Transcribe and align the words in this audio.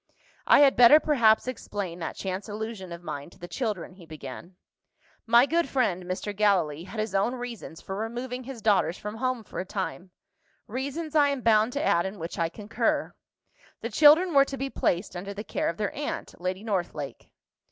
"I 0.47 0.61
had 0.61 0.75
better, 0.75 0.99
perhaps, 0.99 1.47
explain 1.47 1.99
that 1.99 2.15
chance 2.15 2.49
allusion 2.49 2.91
of 2.91 3.03
mine 3.03 3.29
to 3.29 3.37
the 3.37 3.47
children," 3.47 3.93
he 3.93 4.07
began. 4.07 4.55
"My 5.27 5.45
good 5.45 5.69
friend, 5.69 6.05
Mr. 6.05 6.35
Gallilee, 6.35 6.85
had 6.85 6.99
his 6.99 7.13
own 7.13 7.35
reasons 7.35 7.81
for 7.81 7.95
removing 7.95 8.45
his 8.45 8.63
daughters 8.63 8.97
from 8.97 9.17
home 9.17 9.43
for 9.43 9.59
a 9.59 9.63
time 9.63 10.09
reasons, 10.65 11.15
I 11.15 11.27
am 11.29 11.41
bound 11.41 11.71
to 11.73 11.83
add, 11.83 12.07
in 12.07 12.17
which 12.17 12.39
I 12.39 12.49
concur. 12.49 13.13
The 13.81 13.91
children 13.91 14.33
were 14.33 14.45
to 14.45 14.57
be 14.57 14.71
placed 14.71 15.15
under 15.15 15.35
the 15.35 15.43
care 15.43 15.69
of 15.69 15.77
their 15.77 15.93
aunt, 15.93 16.33
Lady 16.41 16.63
Northlake. 16.63 17.31